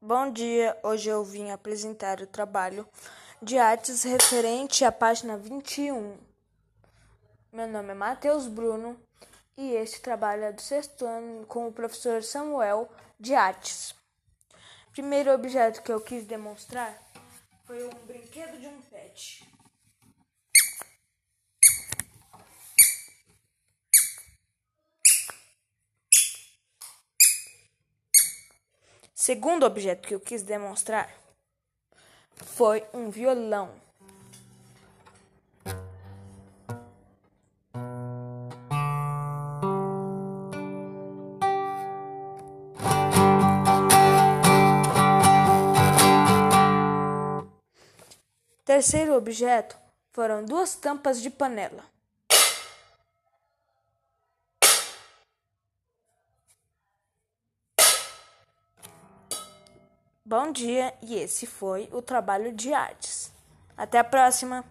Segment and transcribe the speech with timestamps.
[0.00, 2.88] Bom dia, hoje eu vim apresentar o trabalho
[3.42, 6.16] de artes referente à página 21.
[7.52, 8.96] Meu nome é Matheus Bruno
[9.56, 12.88] e este trabalho é do sexto ano com o professor Samuel
[13.18, 13.92] de Artes.
[14.92, 16.96] Primeiro objeto que eu quis demonstrar
[17.64, 19.44] foi um brinquedo de um pet.
[29.28, 31.06] Segundo objeto que eu quis demonstrar
[32.34, 33.68] foi um violão.
[48.64, 49.76] Terceiro objeto
[50.10, 51.84] foram duas tampas de panela.
[60.30, 63.32] Bom dia, e esse foi o trabalho de artes.
[63.74, 64.62] Até a próxima!